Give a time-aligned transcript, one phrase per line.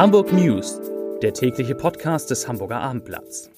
[0.00, 0.80] Hamburg News,
[1.20, 3.50] der tägliche Podcast des Hamburger Abendblatts.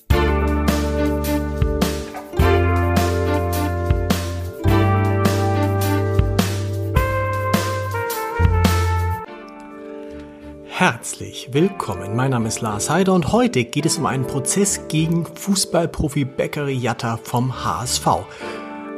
[10.66, 12.16] Herzlich willkommen.
[12.16, 16.74] Mein Name ist Lars Heider und heute geht es um einen Prozess gegen Fußballprofi Beccari
[16.74, 18.04] Jatta vom HSV.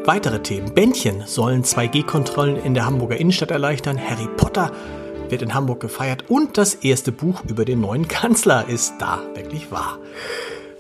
[0.07, 0.73] Weitere Themen.
[0.73, 4.01] Bändchen sollen 2G-Kontrollen in der Hamburger Innenstadt erleichtern.
[4.01, 4.73] Harry Potter
[5.29, 9.21] wird in Hamburg gefeiert und das erste Buch über den neuen Kanzler ist da.
[9.35, 9.99] Wirklich wahr.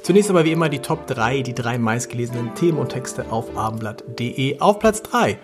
[0.02, 4.60] Zunächst aber wie immer die Top 3, die drei meistgelesenen Themen und Texte auf abendblatt.de.
[4.60, 5.38] Auf Platz 3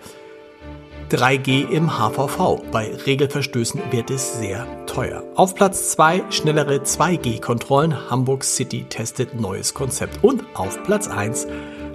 [1.11, 2.61] 3G im HVV.
[2.71, 5.23] Bei Regelverstößen wird es sehr teuer.
[5.35, 8.09] Auf Platz 2 schnellere 2G-Kontrollen.
[8.09, 10.23] Hamburg City testet neues Konzept.
[10.23, 11.47] Und auf Platz 1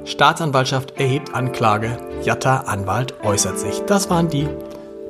[0.04, 1.96] Staatsanwaltschaft erhebt Anklage.
[2.22, 3.80] Jatta Anwalt äußert sich.
[3.86, 4.48] Das waren die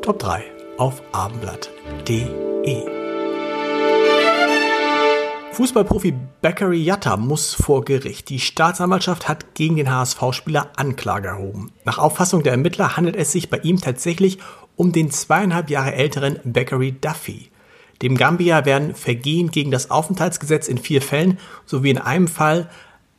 [0.03, 2.97] Top 3 auf abendblatt.de.
[5.53, 8.29] Fußballprofi Bakary Yatta muss vor Gericht.
[8.29, 11.73] Die Staatsanwaltschaft hat gegen den HSV-Spieler Anklage erhoben.
[11.85, 14.39] Nach Auffassung der Ermittler handelt es sich bei ihm tatsächlich
[14.77, 17.51] um den zweieinhalb Jahre älteren Bakary Duffy.
[18.03, 22.69] Dem Gambia werden Vergehen gegen das Aufenthaltsgesetz in vier Fällen sowie in einem Fall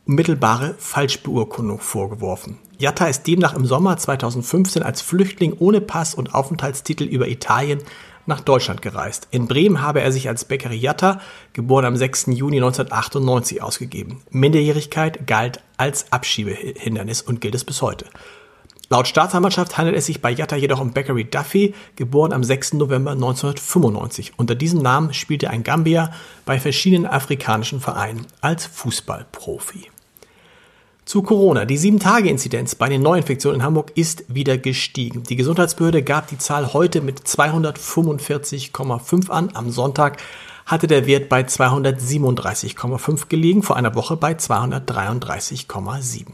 [0.08, 2.58] mittelbare Falschbeurkundung vorgeworfen.
[2.78, 7.82] Jatta ist demnach im Sommer 2015 als Flüchtling ohne Pass und Aufenthaltstitel über Italien
[8.24, 9.28] nach Deutschland gereist.
[9.30, 11.20] In Bremen habe er sich als Beccari Jatta,
[11.52, 12.26] geboren am 6.
[12.28, 14.22] Juni 1998, ausgegeben.
[14.30, 18.06] Minderjährigkeit galt als Abschiebehindernis und gilt es bis heute.
[18.90, 22.74] Laut Staatsanwaltschaft handelt es sich bei Jatta jedoch um Beccari Duffy, geboren am 6.
[22.74, 24.38] November 1995.
[24.38, 26.12] Unter diesem Namen spielte ein Gambier
[26.46, 29.90] bei verschiedenen afrikanischen Vereinen als Fußballprofi.
[31.08, 31.64] Zu Corona.
[31.64, 35.22] Die 7-Tage-Inzidenz bei den Neuinfektionen in Hamburg ist wieder gestiegen.
[35.22, 39.48] Die Gesundheitsbehörde gab die Zahl heute mit 245,5 an.
[39.54, 40.18] Am Sonntag
[40.66, 46.26] hatte der Wert bei 237,5 gelegen, vor einer Woche bei 233,7.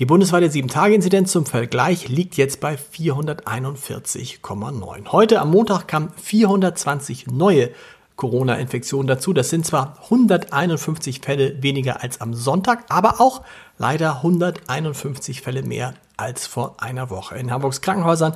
[0.00, 5.12] Die bundesweite 7-Tage-Inzidenz zum Vergleich liegt jetzt bei 441,9.
[5.12, 7.70] Heute am Montag kamen 420 neue
[8.16, 9.32] Corona-Infektionen dazu.
[9.32, 13.42] Das sind zwar 151 Fälle weniger als am Sonntag, aber auch
[13.78, 17.36] leider 151 Fälle mehr als vor einer Woche.
[17.36, 18.34] In Hamburgs Krankenhäusern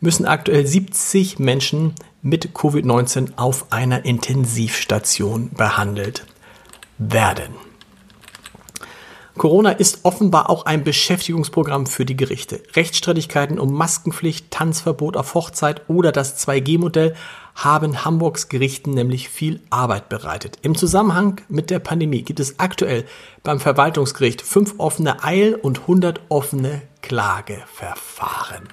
[0.00, 6.26] müssen aktuell 70 Menschen mit Covid-19 auf einer Intensivstation behandelt
[6.98, 7.54] werden.
[9.36, 12.62] Corona ist offenbar auch ein Beschäftigungsprogramm für die Gerichte.
[12.74, 17.14] Rechtsstreitigkeiten um Maskenpflicht, Tanzverbot auf Hochzeit oder das 2G-Modell
[17.56, 20.58] haben Hamburgs Gerichten nämlich viel Arbeit bereitet.
[20.62, 23.04] Im Zusammenhang mit der Pandemie gibt es aktuell
[23.42, 28.68] beim Verwaltungsgericht fünf offene Eil- und 100 offene Klageverfahren.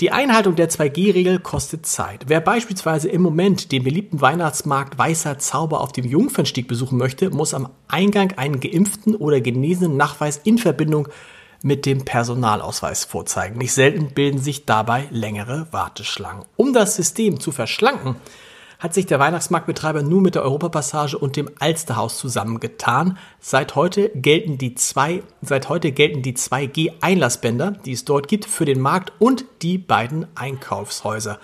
[0.00, 2.24] Die Einhaltung der 2G-Regel kostet Zeit.
[2.26, 7.54] Wer beispielsweise im Moment den beliebten Weihnachtsmarkt Weißer Zauber auf dem Jungfernstieg besuchen möchte, muss
[7.54, 11.14] am Eingang einen geimpften oder genesenen Nachweis in Verbindung mit
[11.62, 13.58] dem Personalausweis vorzeigen.
[13.58, 16.44] Nicht selten bilden sich dabei längere Warteschlangen.
[16.56, 18.16] Um das System zu verschlanken,
[18.82, 23.16] hat sich der Weihnachtsmarktbetreiber nur mit der Europapassage und dem Alsterhaus zusammengetan.
[23.38, 28.64] Seit heute gelten die zwei, seit heute gelten die 2G-Einlassbänder, die es dort gibt, für
[28.64, 31.38] den Markt und die beiden Einkaufshäuser.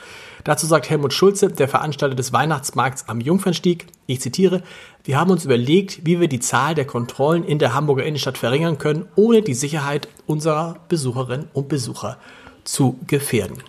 [0.44, 4.62] Dazu sagt Helmut Schulze, der Veranstalter des Weihnachtsmarkts am Jungfernstieg, ich zitiere,
[5.04, 8.78] wir haben uns überlegt, wie wir die Zahl der Kontrollen in der Hamburger Innenstadt verringern
[8.78, 12.18] können, ohne die Sicherheit unserer Besucherinnen und Besucher
[12.64, 13.62] zu gefährden.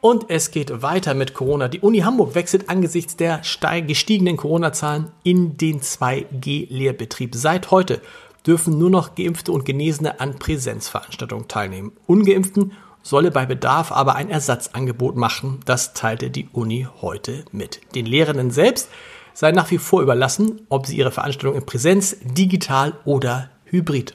[0.00, 1.68] Und es geht weiter mit Corona.
[1.68, 3.40] Die Uni Hamburg wechselt angesichts der
[3.86, 7.34] gestiegenen Corona-Zahlen in den 2G-Lehrbetrieb.
[7.34, 8.02] Seit heute
[8.46, 11.92] dürfen nur noch Geimpfte und Genesene an Präsenzveranstaltungen teilnehmen.
[12.06, 12.72] Ungeimpften
[13.04, 15.60] solle bei Bedarf aber ein Ersatzangebot machen.
[15.66, 17.80] Das teilte die Uni heute mit.
[17.94, 18.88] Den Lehrenden selbst
[19.34, 24.14] sei nach wie vor überlassen, ob sie ihre Veranstaltung in Präsenz, digital oder hybrid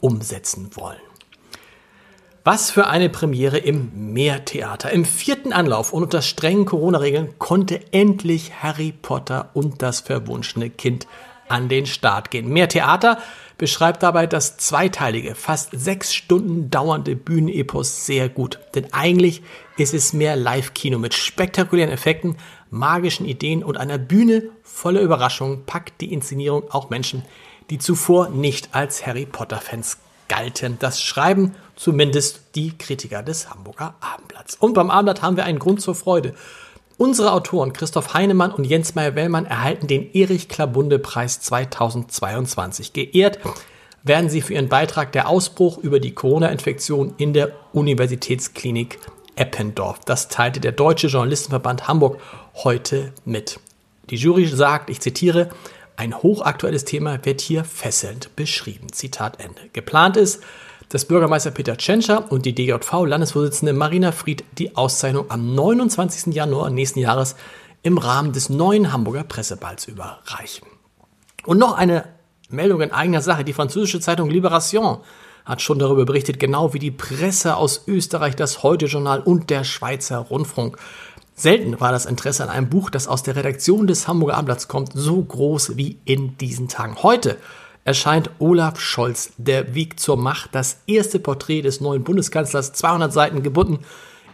[0.00, 0.96] umsetzen wollen.
[2.44, 4.90] Was für eine Premiere im Meertheater.
[4.90, 11.06] Im vierten Anlauf und unter strengen Corona-Regeln konnte endlich Harry Potter und das verwunschene Kind
[11.48, 12.48] an den Start gehen.
[12.48, 13.18] Meertheater
[13.58, 18.60] beschreibt dabei das zweiteilige, fast sechs Stunden dauernde Bühnenepos sehr gut.
[18.74, 19.42] Denn eigentlich
[19.76, 22.36] ist es mehr Live-Kino mit spektakulären Effekten,
[22.70, 27.24] magischen Ideen und einer Bühne voller Überraschungen packt die Inszenierung auch Menschen,
[27.68, 30.76] die zuvor nicht als Harry Potter-Fans galten.
[30.78, 34.56] Das schreiben zumindest die Kritiker des Hamburger Abendblatts.
[34.56, 36.34] Und beim Abendblatt haben wir einen Grund zur Freude.
[36.98, 42.92] Unsere Autoren Christoph Heinemann und Jens Meyer-Wellmann erhalten den Erich Klabunde Preis 2022.
[42.92, 43.38] Geehrt
[44.02, 48.98] werden sie für ihren Beitrag der Ausbruch über die Corona-Infektion in der Universitätsklinik
[49.36, 50.00] Eppendorf.
[50.06, 52.20] Das teilte der Deutsche Journalistenverband Hamburg
[52.64, 53.60] heute mit.
[54.10, 55.50] Die Jury sagt, ich zitiere,
[55.94, 58.92] ein hochaktuelles Thema wird hier fesselnd beschrieben.
[58.92, 59.60] Zitat Ende.
[59.72, 60.42] Geplant ist,
[60.88, 66.34] dass Bürgermeister Peter Tschentscher und die DJV-Landesvorsitzende Marina Fried die Auszeichnung am 29.
[66.34, 67.36] Januar nächsten Jahres
[67.82, 70.66] im Rahmen des neuen Hamburger Presseballs überreichen.
[71.44, 72.04] Und noch eine
[72.48, 73.44] Meldung in eigener Sache.
[73.44, 75.00] Die französische Zeitung Libération
[75.44, 80.18] hat schon darüber berichtet, genau wie die Presse aus Österreich, das Heute-Journal und der Schweizer
[80.18, 80.78] Rundfunk.
[81.34, 84.92] Selten war das Interesse an einem Buch, das aus der Redaktion des Hamburger Abendblatts kommt,
[84.94, 86.96] so groß wie in diesen Tagen.
[87.02, 87.36] Heute
[87.88, 93.42] erscheint Olaf Scholz, der Weg zur Macht, das erste Porträt des neuen Bundeskanzlers, 200 Seiten
[93.42, 93.78] gebunden,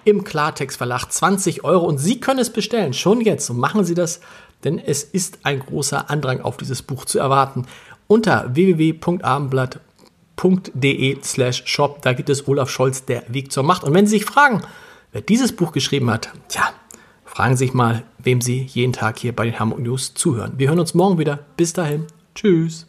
[0.02, 1.86] im Klartext-Verlag, 20 Euro.
[1.86, 3.48] Und Sie können es bestellen, schon jetzt.
[3.50, 4.18] Und machen Sie das,
[4.64, 7.66] denn es ist ein großer Andrang auf dieses Buch zu erwarten.
[8.08, 13.84] Unter www.abendblatt.de slash shop, da gibt es Olaf Scholz, der Weg zur Macht.
[13.84, 14.62] Und wenn Sie sich fragen,
[15.12, 16.70] wer dieses Buch geschrieben hat, tja,
[17.24, 20.54] fragen Sie sich mal, wem Sie jeden Tag hier bei den Hamburg News zuhören.
[20.56, 21.38] Wir hören uns morgen wieder.
[21.56, 22.08] Bis dahin.
[22.34, 22.88] Tschüss.